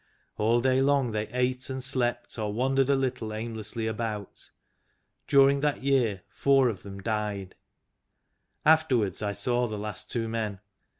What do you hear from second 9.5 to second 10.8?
the last two men.